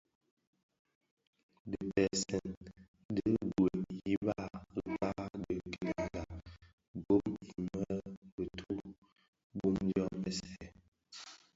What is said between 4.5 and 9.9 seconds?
ya mpkag di kilenga gom imë bituu bum